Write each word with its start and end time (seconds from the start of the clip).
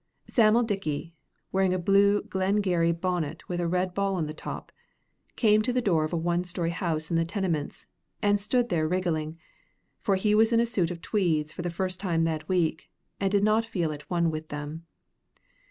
Sam'l 0.25 0.63
Dickie, 0.63 1.13
wearing 1.51 1.75
a 1.75 1.77
blue 1.77 2.23
Glengarry 2.23 2.91
bonnet 2.91 3.47
with 3.47 3.59
a 3.59 3.67
red 3.67 3.93
ball 3.93 4.15
on 4.15 4.25
the 4.25 4.33
top, 4.33 4.71
came 5.35 5.61
to 5.61 5.71
the 5.71 5.79
door 5.79 6.03
of 6.03 6.11
a 6.11 6.17
one 6.17 6.43
story 6.43 6.71
house 6.71 7.11
in 7.11 7.17
the 7.17 7.23
Tenements, 7.23 7.85
and 8.19 8.41
stood 8.41 8.69
there 8.69 8.87
wriggling, 8.87 9.37
for 9.99 10.15
he 10.15 10.33
was 10.33 10.51
in 10.51 10.59
a 10.59 10.65
suit 10.65 10.89
of 10.89 11.01
tweeds 11.01 11.53
for 11.53 11.61
the 11.61 11.69
first 11.69 11.99
time 11.99 12.23
that 12.23 12.49
week, 12.49 12.89
and 13.19 13.31
did 13.31 13.43
not 13.43 13.63
feel 13.63 13.91
at 13.91 14.09
one 14.09 14.31
with 14.31 14.47
them. 14.47 14.87